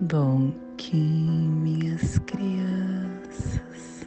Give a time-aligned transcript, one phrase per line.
[0.00, 4.06] Bom que minhas crianças,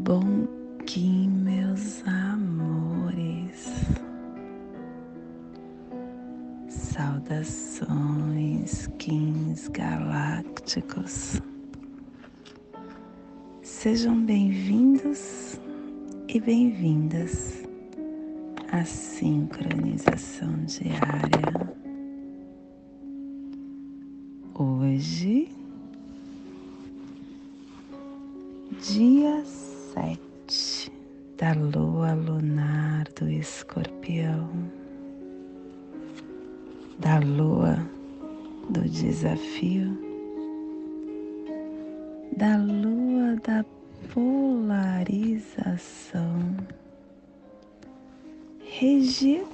[0.00, 0.44] bom
[0.84, 3.72] que meus amores,
[6.68, 7.78] saudações,
[8.98, 11.40] kings galácticos,
[13.62, 15.60] sejam bem-vindos
[16.26, 17.63] e bem-vindas
[39.24, 39.96] desafio,
[42.36, 43.64] da lua da
[44.12, 46.54] polarização,
[48.60, 49.48] regido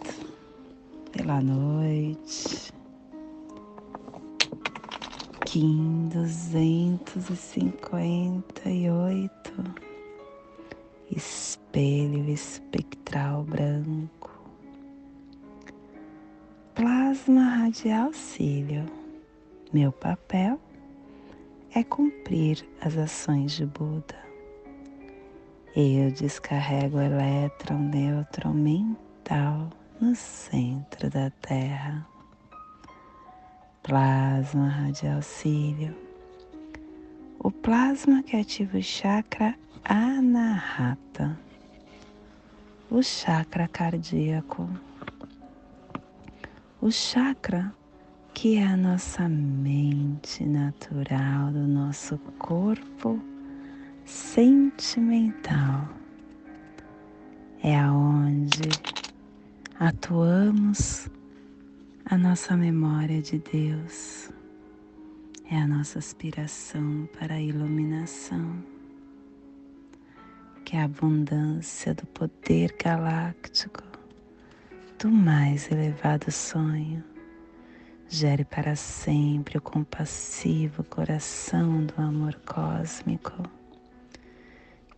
[1.12, 2.72] pela noite
[5.47, 9.53] Kim duzentos e cinquenta e oito,
[11.14, 14.32] espelho espectral branco,
[16.75, 19.00] plasma radial cílio.
[19.72, 20.60] Meu papel
[21.72, 24.19] é cumprir as ações de Buda.
[25.76, 29.70] Eu descarrego o elétron neutro mental
[30.00, 32.04] no centro da Terra.
[33.84, 35.97] Plasma radial cílio,
[37.38, 39.54] o plasma que ativa o chakra
[39.84, 41.38] anahata,
[42.91, 44.69] o chakra cardíaco,
[46.80, 47.72] o chakra
[48.34, 53.20] que é a nossa mente natural do nosso corpo
[54.04, 55.88] sentimental.
[57.62, 58.68] É aonde
[59.78, 61.08] atuamos
[62.06, 64.30] a nossa memória de Deus
[65.50, 68.62] é a nossa aspiração para a iluminação,
[70.64, 73.82] que é a abundância do poder galáctico
[74.97, 77.09] do mais elevado sonho
[78.12, 83.48] gere para sempre o compassivo coração do amor cósmico,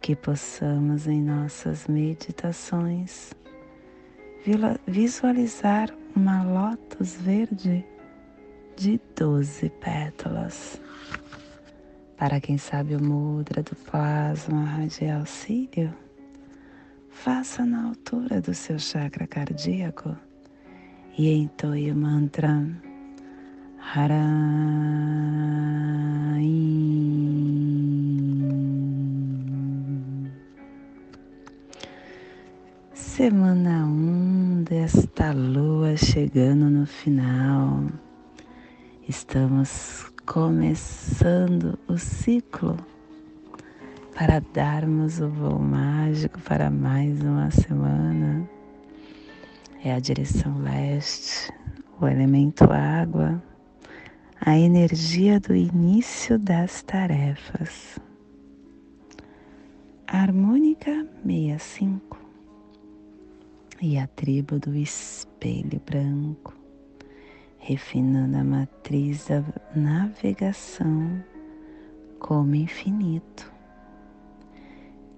[0.01, 3.35] que possamos em nossas meditações
[4.87, 7.85] visualizar uma lótus verde
[8.77, 10.81] de doze pétalas.
[12.17, 15.93] Para quem sabe o mudra do plasma radial cílio,
[17.11, 20.17] faça na altura do seu chakra cardíaco
[21.19, 22.59] e entoie o mantra
[32.95, 37.85] Semana 1 um desta lua chegando no final,
[39.07, 42.77] estamos começando o ciclo
[44.15, 48.49] para darmos o voo mágico para mais uma semana.
[49.85, 51.53] É a direção leste,
[52.01, 53.43] o elemento água,
[54.45, 58.01] a energia do início das tarefas.
[60.09, 62.19] harmônica 65
[63.81, 66.55] e a tribo do espelho branco,
[67.57, 69.45] refinando a matriz da
[69.77, 71.23] navegação
[72.19, 73.51] como infinito.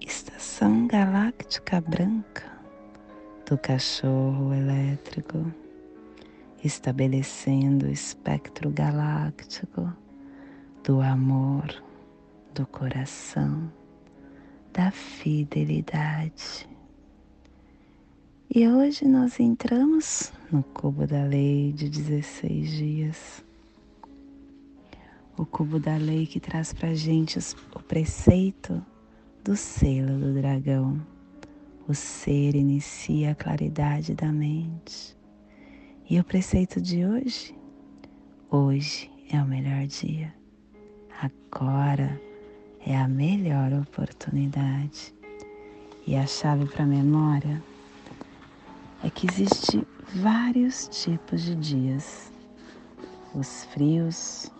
[0.03, 2.44] Estação galáctica branca
[3.49, 5.50] do cachorro elétrico,
[6.64, 9.93] estabelecendo o espectro galáctico
[10.82, 11.82] do amor,
[12.55, 13.70] do coração,
[14.72, 16.69] da fidelidade
[18.56, 23.44] e hoje nós entramos no cubo da lei de 16 dias.
[25.37, 27.37] O cubo da lei que traz para gente
[27.75, 28.81] o preceito
[29.43, 31.05] do selo do dragão.
[31.88, 35.17] O ser inicia a claridade da mente.
[36.09, 37.56] E o preceito de hoje?
[38.51, 40.35] Hoje é o melhor dia.
[41.19, 42.21] Agora
[42.85, 45.15] é a melhor oportunidade.
[46.06, 47.62] E a chave para a memória
[49.03, 49.83] é que existe
[50.17, 52.31] vários tipos de dias.
[53.35, 54.53] Os frios,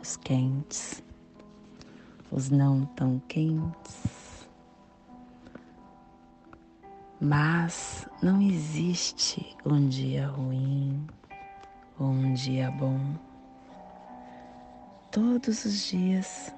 [0.00, 1.02] os quentes,
[2.32, 4.03] os não tão quentes.
[7.20, 11.06] Mas não existe um dia ruim
[11.98, 13.00] ou um dia bom.
[15.10, 16.52] Todos os dias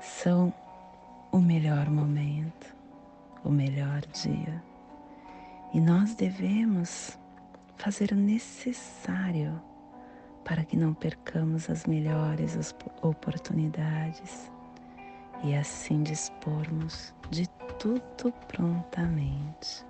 [0.00, 0.52] são
[1.30, 2.74] o melhor momento,
[3.44, 4.62] o melhor dia.
[5.74, 7.18] E nós devemos
[7.76, 9.60] fazer o necessário
[10.44, 14.50] para que não percamos as melhores oportunidades
[15.44, 17.48] e assim dispormos de
[17.82, 19.84] tudo prontamente.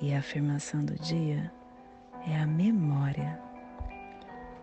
[0.00, 1.52] E a afirmação do dia
[2.28, 3.40] é a memória,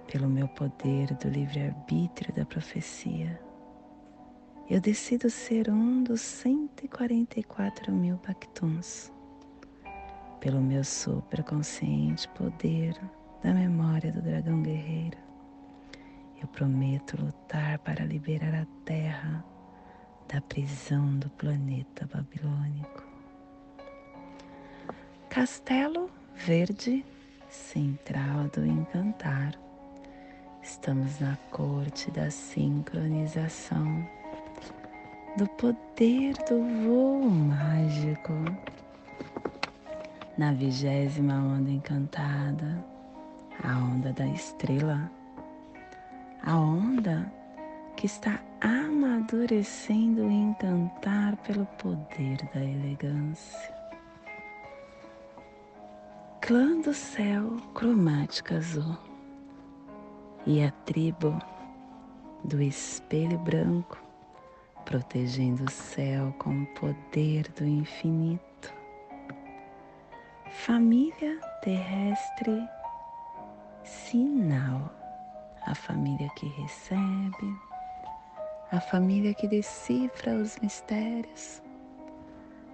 [0.09, 3.37] pelo meu poder do livre-arbítrio da profecia.
[4.69, 9.11] Eu decido ser um dos 144 mil Bactuns,
[10.39, 12.97] pelo meu superconsciente poder
[13.43, 15.17] da memória do dragão guerreiro.
[16.41, 19.43] Eu prometo lutar para liberar a Terra
[20.27, 23.03] da prisão do planeta babilônico.
[25.29, 27.05] Castelo Verde
[27.49, 29.53] Central do Encantar.
[30.61, 34.05] Estamos na corte da sincronização,
[35.37, 38.33] do poder do voo mágico,
[40.37, 42.83] na vigésima onda encantada
[43.63, 45.09] a onda da estrela,
[46.43, 47.31] a onda
[47.95, 53.75] que está amadurecendo o encantar pelo poder da elegância.
[56.41, 58.97] Clã do céu cromática azul
[60.45, 61.37] e a tribo
[62.43, 64.07] do espelho branco
[64.87, 68.73] protegendo o céu com o poder do infinito.
[70.49, 72.65] Família terrestre
[73.83, 74.89] sinal.
[75.65, 77.66] A família que recebe,
[78.71, 81.61] a família que decifra os mistérios,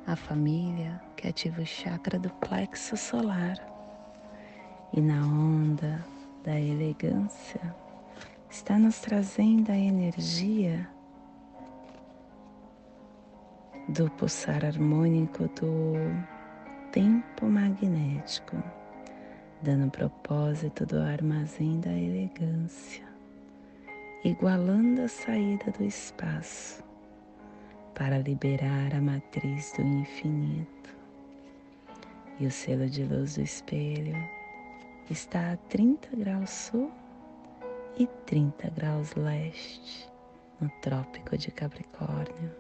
[0.08, 3.58] a família que ativa o chakra do plexo solar.
[4.94, 6.04] E na onda
[6.44, 7.76] da elegância
[8.50, 10.88] está nos trazendo a energia
[13.90, 15.94] do pulsar harmônico do
[16.92, 18.58] tempo magnético
[19.64, 23.06] dando propósito do armazém da elegância,
[24.24, 26.84] igualando a saída do espaço
[27.94, 30.96] para liberar a matriz do infinito.
[32.40, 34.16] E o selo de luz do espelho
[35.10, 36.92] está a 30 graus sul
[37.98, 40.10] e 30 graus leste
[40.60, 42.52] no Trópico de Capricórnio,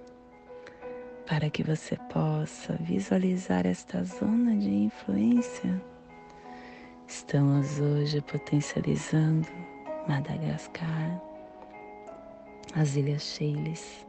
[1.25, 5.81] para que você possa visualizar esta zona de influência
[7.07, 9.47] Estamos hoje potencializando
[10.07, 11.21] Madagascar,
[12.75, 14.05] as Ilhas Seychelles,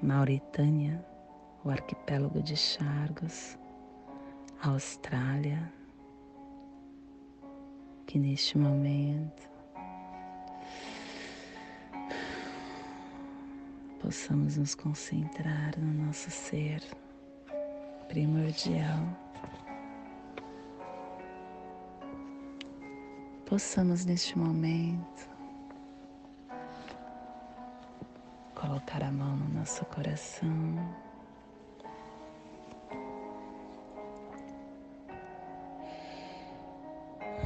[0.00, 1.04] Mauritânia,
[1.64, 3.58] o arquipélago de Chargos,
[4.62, 5.72] Austrália,
[8.06, 9.50] que neste momento
[14.00, 16.80] possamos nos concentrar no nosso ser
[18.08, 19.02] primordial.
[23.46, 25.33] Possamos neste momento
[28.66, 30.48] colocar a mão no nosso coração.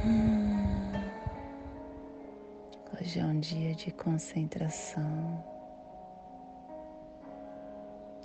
[0.05, 0.91] Hum.
[2.93, 5.43] Hoje é um dia de concentração.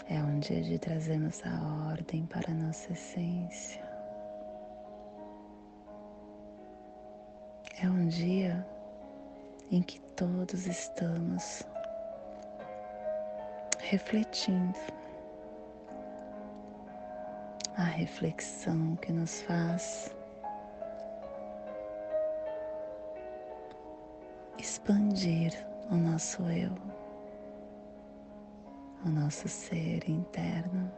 [0.09, 3.83] É um dia de trazermos a ordem para a nossa essência.
[7.83, 8.65] É um dia
[9.73, 11.65] em que todos estamos
[13.91, 14.79] refletindo
[17.77, 20.15] a reflexão que nos faz
[24.59, 25.53] expandir
[25.91, 26.73] o nosso eu,
[29.05, 30.91] o nosso ser interno.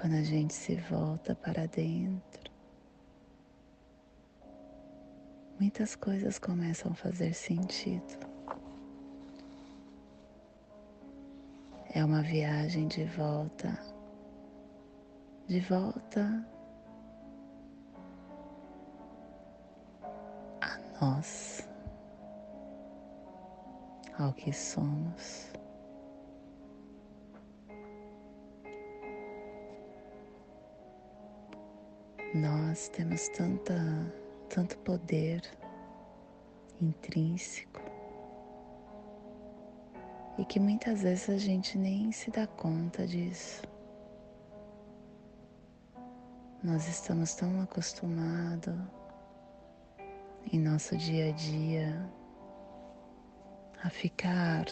[0.00, 2.50] Quando a gente se volta para dentro,
[5.60, 8.31] muitas coisas começam a fazer sentido.
[11.94, 13.78] É uma viagem de volta,
[15.46, 16.42] de volta
[20.62, 21.68] a nós,
[24.18, 25.52] ao que somos.
[32.34, 33.74] Nós temos tanta
[34.48, 35.42] tanto poder
[36.80, 37.81] intrínseco
[40.42, 43.62] e que muitas vezes a gente nem se dá conta disso.
[46.64, 48.74] Nós estamos tão acostumados
[50.52, 52.10] em nosso dia a dia
[53.84, 54.64] a ficar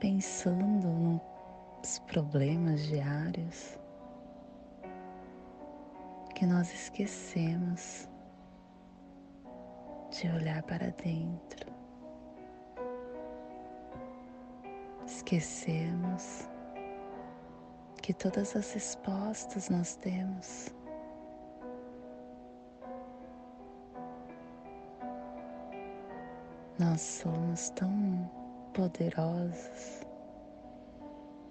[0.00, 1.20] pensando no
[1.80, 3.78] os problemas diários
[6.34, 8.08] que nós esquecemos
[10.20, 11.72] de olhar para dentro.
[15.04, 16.48] Esquecemos
[18.00, 20.68] que todas as respostas nós temos.
[26.78, 28.30] Nós somos tão
[28.72, 30.00] poderosos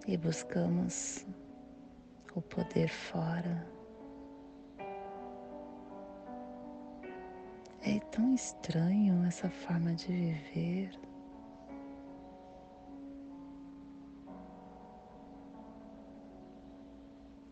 [0.07, 1.25] e buscamos
[2.33, 3.72] o poder fora.
[8.13, 10.91] Tão estranho essa forma de viver.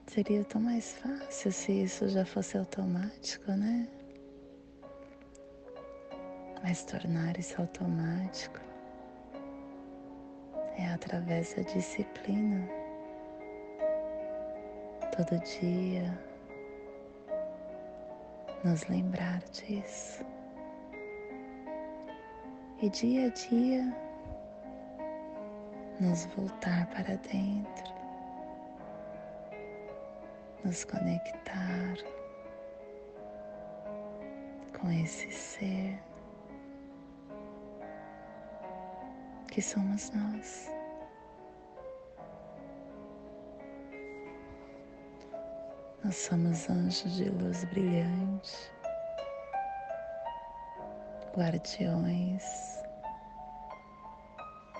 [0.06, 3.88] Seria tão mais fácil se isso já fosse automático, né?
[6.62, 8.60] Mas tornar isso automático
[10.78, 12.70] é através da disciplina.
[15.16, 16.32] Todo dia
[18.64, 20.31] nos lembrar disso.
[22.82, 23.96] E dia a dia
[26.00, 27.94] nos voltar para dentro,
[30.66, 31.96] nos conectar
[34.80, 36.02] com esse ser
[39.48, 40.72] que somos nós.
[46.04, 48.74] Nós somos anjos de luz brilhante,
[51.36, 52.44] guardiões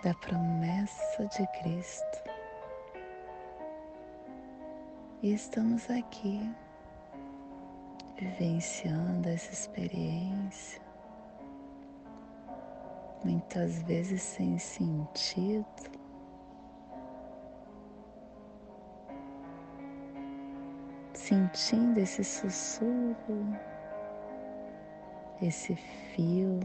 [0.04, 2.32] da promessa de Cristo.
[5.22, 6.50] E estamos aqui
[8.18, 10.82] vivenciando essa experiência
[13.24, 15.66] muitas vezes sem sentido.
[21.14, 23.56] Sentindo esse sussurro,
[25.42, 26.60] esse fio,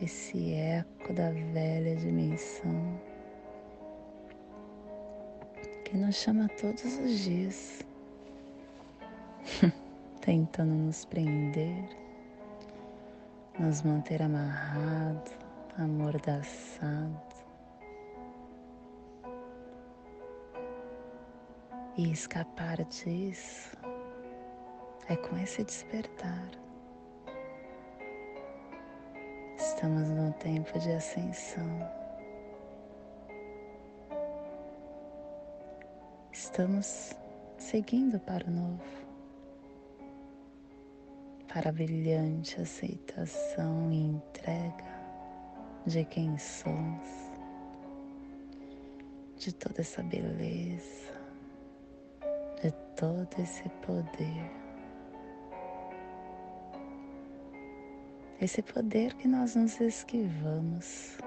[0.00, 3.00] esse eco da velha dimensão
[5.84, 7.80] que nos chama todos os dias,
[10.20, 11.88] tentando nos prender
[13.58, 15.30] nos manter amarrado,
[15.76, 17.28] amordaçado.
[21.96, 23.76] E escapar disso
[25.08, 26.67] é com esse despertar.
[29.78, 31.88] Estamos num tempo de ascensão.
[36.32, 37.14] Estamos
[37.58, 38.82] seguindo para o novo
[41.46, 44.84] para a brilhante aceitação e entrega
[45.86, 47.08] de quem somos,
[49.36, 51.12] de toda essa beleza,
[52.60, 54.67] de todo esse poder.
[58.40, 61.18] Esse poder que nós nos esquivamos.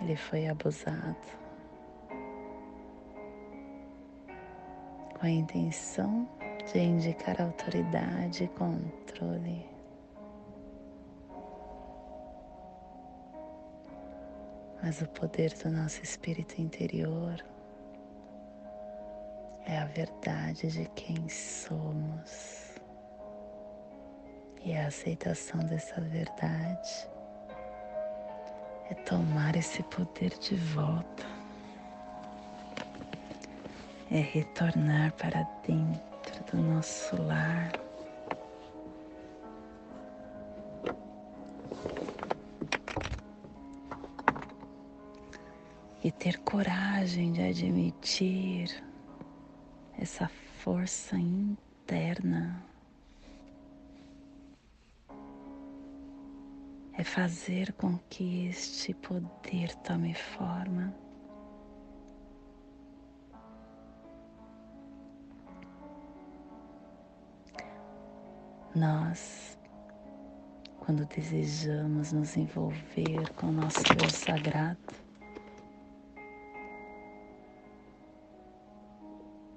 [0.00, 1.16] Ele foi abusado
[5.18, 6.28] com a intenção
[6.72, 9.66] de indicar autoridade e controle.
[14.80, 17.44] Mas o poder do nosso espírito interior
[19.66, 22.65] é a verdade de quem somos.
[24.66, 27.08] E a aceitação dessa verdade
[28.90, 31.24] é tomar esse poder de volta
[34.10, 37.70] é retornar para dentro do nosso lar.
[46.02, 48.82] E ter coragem de admitir
[49.96, 52.65] essa força interna.
[56.98, 60.94] É fazer com que este poder tome forma.
[68.74, 69.58] Nós,
[70.80, 74.78] quando desejamos nos envolver com o nosso Deus sagrado,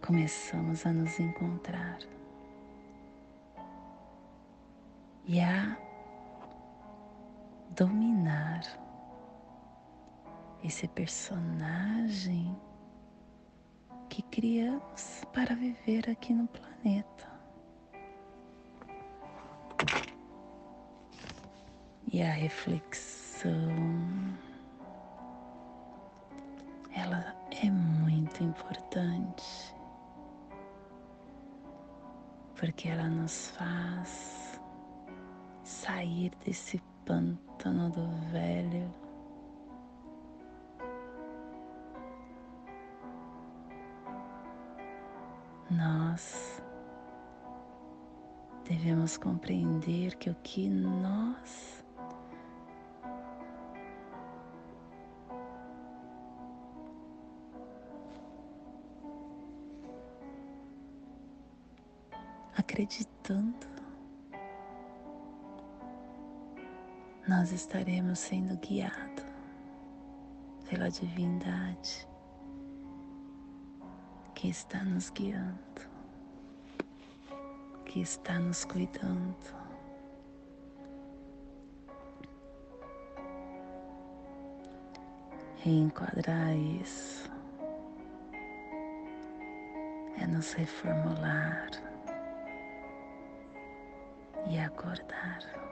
[0.06, 2.00] começamos a nos encontrar
[5.26, 5.78] e a
[7.70, 8.62] dominar
[10.64, 12.56] esse personagem
[14.10, 17.30] que criamos para viver aqui no planeta.
[22.12, 23.52] e a reflexão
[26.96, 29.76] ela é muito importante
[32.56, 34.60] porque ela nos faz
[35.64, 37.49] sair desse pântano
[37.90, 38.90] do velho.
[45.70, 46.64] Nós
[48.64, 51.84] devemos compreender que o que nós
[62.58, 63.69] acreditando,
[67.30, 69.24] nós estaremos sendo guiados
[70.68, 72.08] pela divindade
[74.34, 75.60] que está nos guiando,
[77.86, 79.60] que está nos cuidando.
[85.58, 87.30] Reenquadrar isso
[90.20, 91.70] é nos reformular
[94.50, 95.69] e acordar.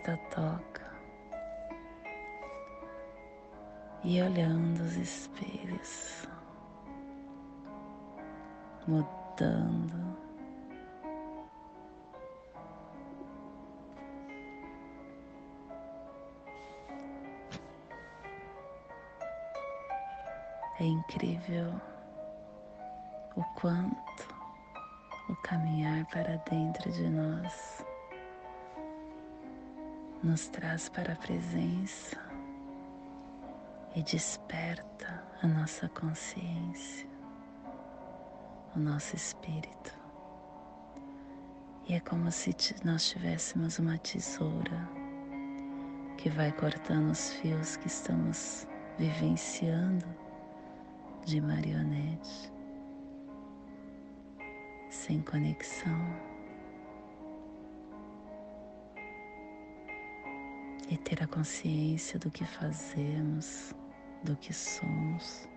[0.00, 0.90] Desta toca.
[4.02, 6.26] E olhando os espelhos,
[8.86, 10.18] mudando.
[20.78, 21.78] É incrível
[23.36, 24.34] o quanto
[25.28, 27.79] o caminhar para dentro de nós
[30.30, 32.16] nos traz para a presença
[33.96, 37.08] e desperta a nossa consciência,
[38.76, 39.92] o nosso espírito.
[41.88, 44.88] E é como se nós tivéssemos uma tesoura
[46.16, 50.06] que vai cortando os fios que estamos vivenciando
[51.26, 52.52] de marionete,
[54.90, 56.29] sem conexão.
[60.90, 63.72] E ter a consciência do que fazemos,
[64.24, 65.48] do que somos,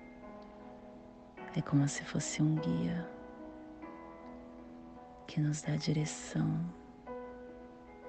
[1.57, 3.09] é como se fosse um guia
[5.27, 6.63] que nos dá direção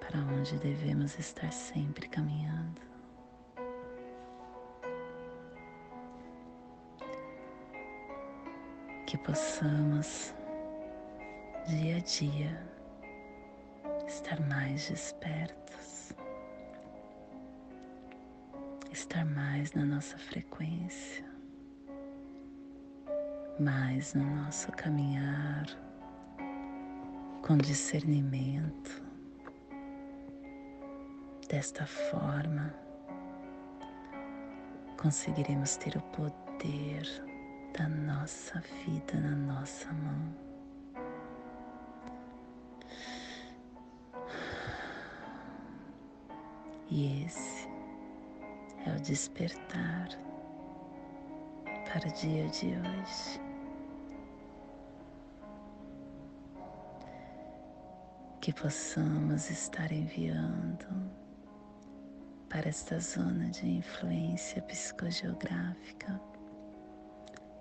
[0.00, 2.94] para onde devemos estar sempre caminhando.
[9.14, 10.34] que possamos
[11.68, 12.68] dia a dia
[14.08, 15.63] estar mais despertos,
[19.04, 21.24] estar mais na nossa frequência,
[23.60, 25.66] mais no nosso caminhar
[27.42, 29.04] com discernimento.
[31.48, 32.74] Desta forma,
[35.00, 37.06] conseguiremos ter o poder
[37.76, 40.34] da nossa vida na nossa mão.
[46.90, 47.53] E esse
[48.86, 50.08] é o despertar
[51.64, 53.40] para o dia de hoje.
[58.40, 61.10] Que possamos estar enviando
[62.48, 66.20] para esta zona de influência psicogeográfica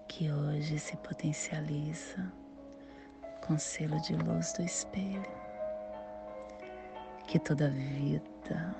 [0.08, 2.32] que hoje se potencializa
[3.48, 5.24] com selo de luz do espelho.
[7.28, 8.76] Que toda vida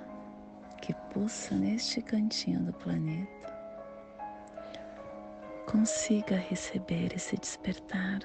[0.84, 3.50] que pulsa neste cantinho do planeta
[5.66, 8.20] consiga receber esse despertar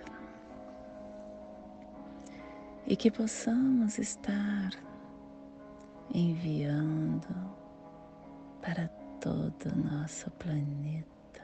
[2.85, 4.71] e que possamos estar
[6.13, 7.33] enviando
[8.61, 8.89] para
[9.21, 11.41] todo o nosso planeta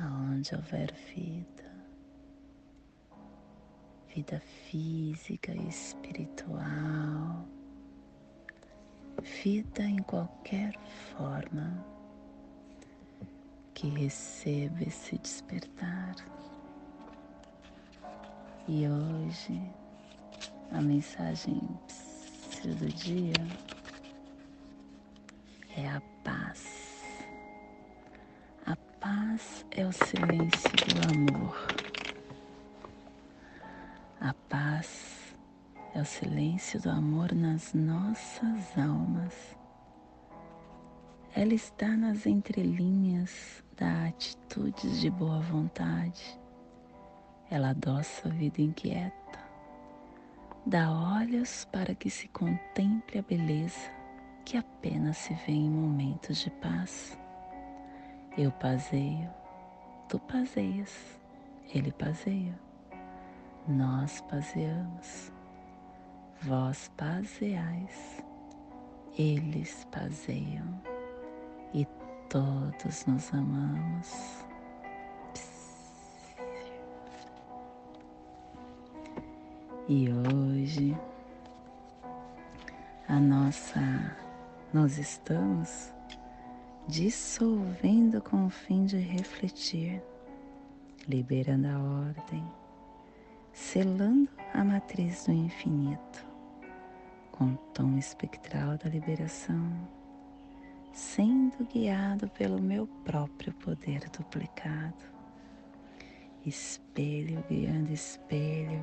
[0.00, 1.70] aonde houver vida,
[4.12, 7.46] vida física e espiritual,
[9.22, 10.72] vida em qualquer
[11.16, 11.84] forma
[13.74, 16.16] que receba esse despertar.
[18.66, 19.60] E hoje
[20.72, 21.60] a mensagem
[22.64, 23.34] do dia
[25.76, 26.88] é a paz
[29.00, 31.77] paz é o silêncio do amor.
[35.98, 39.56] É o silêncio do amor nas nossas almas.
[41.34, 46.38] Ela está nas entrelinhas da atitudes de boa vontade.
[47.50, 49.40] ela adoça a vida inquieta,
[50.64, 53.90] dá olhos para que se contemple a beleza
[54.44, 57.18] que apenas se vê em momentos de paz.
[58.36, 59.28] Eu paseio,
[60.08, 61.18] tu paseias,
[61.74, 62.56] ele paseia,
[63.66, 65.32] nós paseamos,
[66.42, 68.22] vós paseais,
[69.18, 70.80] eles paseiam
[71.74, 71.86] e
[72.28, 74.44] todos nos amamos.
[79.88, 80.96] E hoje
[83.08, 84.16] a nossa
[84.72, 85.92] nós estamos
[86.86, 90.02] dissolvendo com o fim de refletir,
[91.08, 92.44] liberando a ordem,
[93.52, 96.27] selando a matriz do infinito
[97.38, 99.70] com o tom espectral da liberação,
[100.92, 105.16] sendo guiado pelo meu próprio poder duplicado.
[106.44, 108.82] Espelho guiando espelho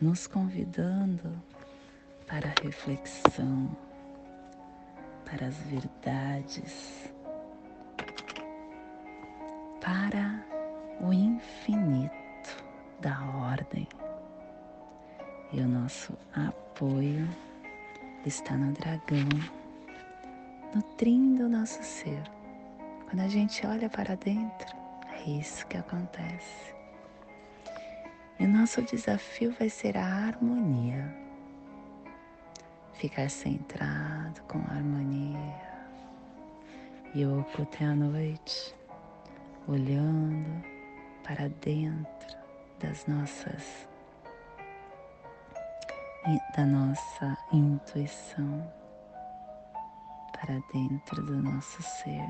[0.00, 1.40] nos convidando
[2.26, 3.76] para a reflexão,
[5.24, 7.12] para as verdades,
[9.80, 10.44] para
[11.00, 12.64] o infinito
[13.00, 13.86] da ordem.
[15.52, 16.12] E o nosso
[16.78, 17.28] apoio
[18.24, 19.28] está no dragão,
[20.72, 22.22] nutrindo o nosso ser.
[23.04, 24.76] Quando a gente olha para dentro,
[25.10, 26.72] é isso que acontece.
[28.38, 31.12] E o nosso desafio vai ser a harmonia.
[32.92, 35.54] Ficar centrado com harmonia.
[37.12, 38.72] E eu ocultei a noite,
[39.66, 40.62] olhando
[41.24, 42.38] para dentro
[42.78, 43.87] das nossas
[46.56, 48.70] da nossa intuição
[50.32, 52.28] para dentro do nosso ser.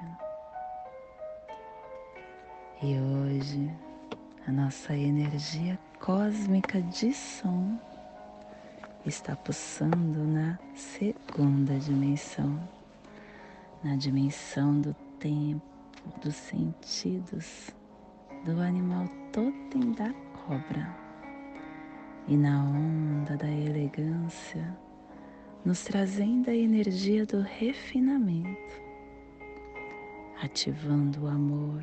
[2.82, 3.74] E hoje
[4.46, 7.78] a nossa energia cósmica de som
[9.04, 12.60] está pulsando na segunda dimensão,
[13.82, 15.62] na dimensão do tempo,
[16.22, 17.70] dos sentidos,
[18.44, 20.12] do animal totem da
[20.44, 21.07] cobra
[22.28, 24.76] e na onda da elegância,
[25.64, 28.82] nos trazendo a energia do refinamento,
[30.42, 31.82] ativando o amor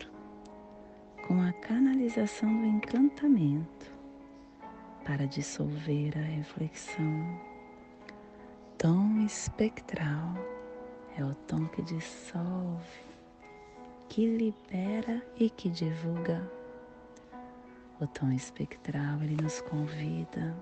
[1.28, 3.92] com a canalização do encantamento
[5.04, 7.42] para dissolver a reflexão.
[8.78, 10.36] Tom espectral
[11.18, 13.02] é o tom que dissolve,
[14.10, 16.65] que libera e que divulga.
[18.00, 20.54] O tom espectral ele nos convida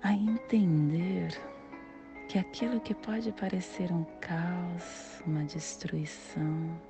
[0.00, 1.32] a entender
[2.28, 6.80] que aquilo que pode parecer um caos, uma destruição,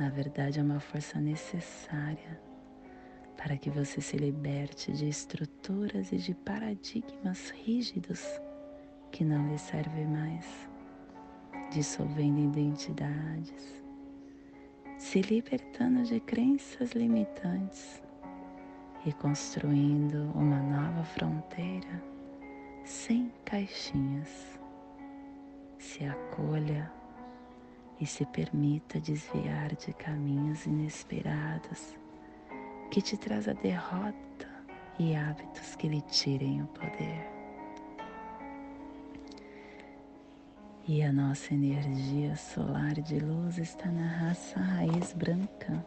[0.00, 2.40] na verdade, é uma força necessária
[3.36, 8.26] para que você se liberte de estruturas e de paradigmas rígidos
[9.12, 10.68] que não lhe servem mais,
[11.70, 13.81] dissolvendo identidades,
[15.02, 18.00] se libertando de crenças limitantes
[19.04, 22.00] e construindo uma nova fronteira
[22.84, 24.58] sem caixinhas.
[25.76, 26.90] Se acolha
[28.00, 31.98] e se permita desviar de caminhos inesperados
[32.92, 34.48] que te traz a derrota
[35.00, 37.41] e hábitos que lhe tirem o poder.
[40.88, 45.86] E a nossa energia solar de luz está na raça raiz branca.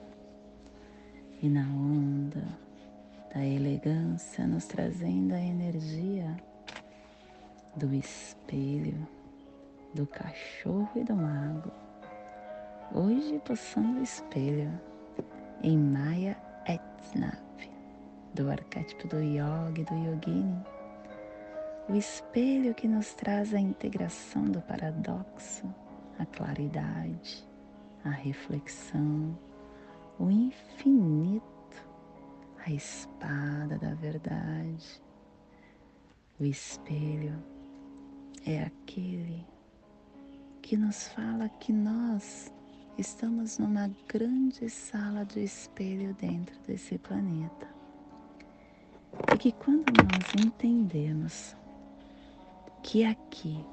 [1.42, 2.48] E na onda
[3.34, 6.38] da elegância, nos trazendo a energia
[7.76, 9.06] do espelho,
[9.94, 11.74] do cachorro e do mago.
[12.94, 14.72] Hoje passando o espelho
[15.62, 17.36] em Maya Etsnav,
[18.34, 20.64] do arquétipo do Yogi do Yogini,
[21.88, 25.74] o espelho que nos traz a integração do paradoxo,
[26.18, 27.48] a claridade,
[28.04, 29.38] a reflexão,
[30.20, 31.44] o infinito,
[32.66, 35.02] a espada da verdade.
[36.40, 37.42] O espelho
[38.46, 39.46] é aquele
[40.62, 42.52] que nos fala que nós
[42.98, 47.68] Estamos numa grande sala de espelho dentro desse planeta.
[49.34, 51.58] E que quando nós entendemos
[52.86, 53.66] que aqui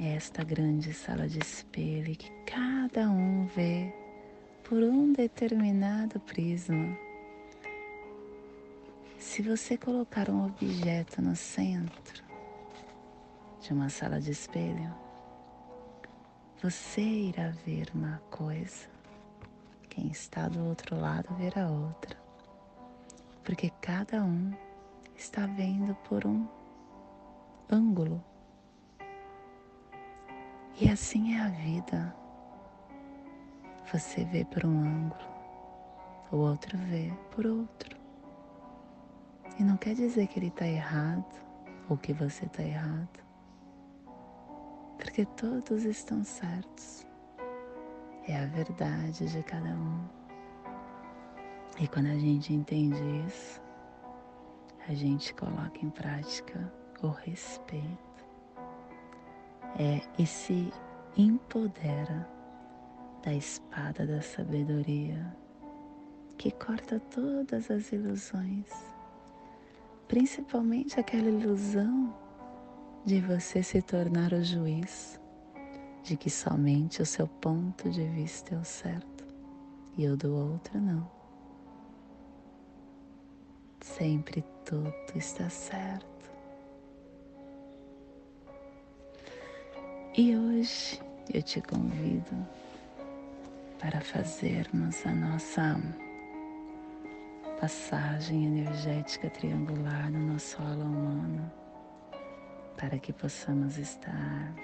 [0.00, 3.94] é esta grande sala de espelho que cada um vê
[4.64, 6.98] por um determinado prisma,
[9.16, 12.24] se você colocar um objeto no centro
[13.60, 14.92] de uma sala de espelho,
[16.60, 18.88] você irá ver uma coisa.
[19.88, 22.18] Quem está do outro lado ver a outra,
[23.44, 24.52] porque cada um
[25.16, 26.55] está vendo por um
[27.70, 28.22] ângulo.
[30.80, 32.14] E assim é a vida.
[33.92, 35.30] Você vê por um ângulo,
[36.32, 37.96] o outro vê por outro.
[39.58, 41.24] E não quer dizer que ele está errado
[41.88, 43.24] ou que você está errado,
[44.98, 47.06] porque todos estão certos.
[48.28, 50.04] É a verdade de cada um.
[51.78, 53.62] E quando a gente entende isso,
[54.88, 56.72] a gente coloca em prática
[57.06, 58.24] o respeito
[59.78, 60.72] é, e se
[61.16, 62.28] empodera
[63.22, 65.36] da espada da sabedoria
[66.38, 68.70] que corta todas as ilusões,
[70.06, 72.14] principalmente aquela ilusão
[73.04, 75.20] de você se tornar o juiz,
[76.02, 79.24] de que somente o seu ponto de vista é o certo
[79.96, 81.10] e o do outro não.
[83.80, 86.15] Sempre tudo está certo.
[90.18, 90.98] E hoje
[91.34, 92.34] eu te convido
[93.78, 95.78] para fazermos a nossa
[97.60, 101.52] passagem energética triangular no nosso aula humano,
[102.78, 104.54] para que possamos estar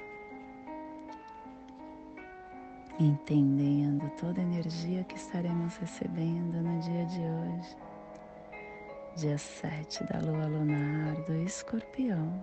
[2.98, 7.76] entendendo toda a energia que estaremos recebendo no dia de hoje,
[9.16, 12.42] dia 7 da lua lunar do escorpião,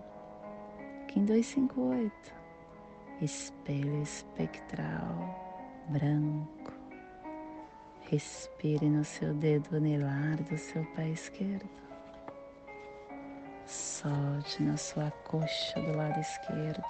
[1.07, 2.38] Kim 258
[3.21, 5.35] espelho espectral
[5.89, 6.73] branco.
[8.09, 11.69] Respire no seu dedo anelar do seu pé esquerdo.
[13.65, 16.83] Solte na sua coxa do lado esquerdo.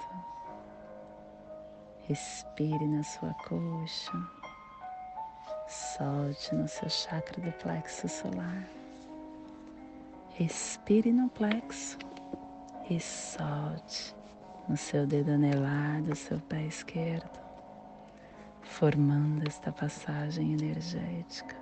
[2.06, 4.12] Respire na sua coxa.
[5.68, 8.66] Solte no seu chakra do plexo solar.
[10.30, 11.98] Respire no plexo
[12.88, 14.19] e solte
[14.70, 17.40] no seu dedo anelar do seu pé esquerdo,
[18.62, 21.56] formando esta passagem energética.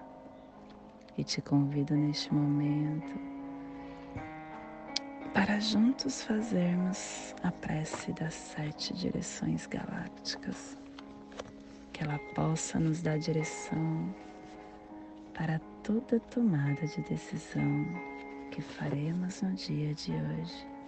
[1.16, 3.18] E te convido neste momento
[5.33, 10.77] para juntos fazermos a prece das sete direções galácticas,
[11.94, 14.14] que ela possa nos dar direção
[15.33, 17.87] para toda tomada de decisão
[18.51, 20.79] que faremos no dia de hoje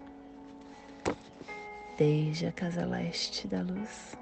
[2.01, 4.17] desde a casa leste da luz.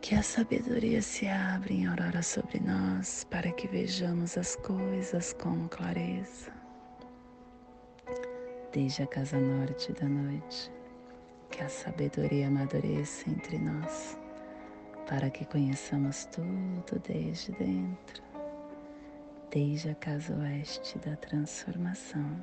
[0.00, 5.68] Que a sabedoria se abra em aurora sobre nós para que vejamos as coisas com
[5.68, 6.50] clareza.
[8.72, 10.72] Desde a casa norte da noite,
[11.52, 14.18] que a sabedoria amadureça entre nós
[15.06, 18.24] para que conheçamos tudo desde dentro.
[19.52, 22.42] Desde a casa oeste da transformação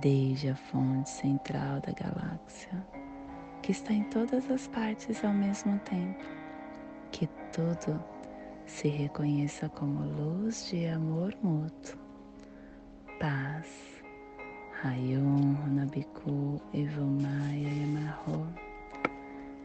[0.00, 2.86] desde a fonte central da galáxia,
[3.62, 6.24] que está em todas as partes ao mesmo tempo,
[7.12, 8.02] que tudo
[8.66, 11.98] se reconheça como luz de amor mútuo,
[13.18, 13.96] paz.
[14.82, 18.46] Rayon Runabiku Evomaya Emarro.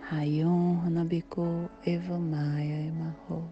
[0.09, 3.43] Rayon Runabiku Evomaya Emarro.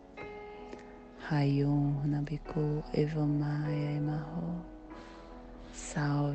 [1.30, 4.49] Rayon Runabiku Evomaya Emarro.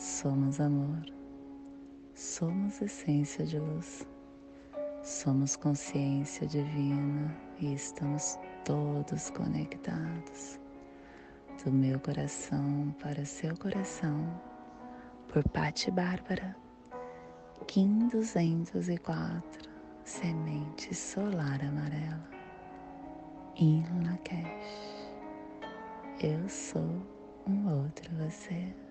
[0.00, 1.04] somos amor,
[2.14, 4.06] Somos essência de luz,
[5.02, 10.58] somos consciência divina e estamos todos conectados.
[11.62, 14.40] Do meu coração para seu coração.
[15.28, 16.56] Por Patti Bárbara,
[17.66, 19.70] Kim 204,
[20.04, 22.28] Semente Solar Amarela,
[23.56, 25.10] In Lakesh.
[26.22, 27.06] Eu sou
[27.46, 28.89] um outro você.